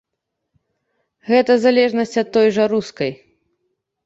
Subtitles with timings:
[1.29, 3.11] Гэта залежнасць ад той жа рускай.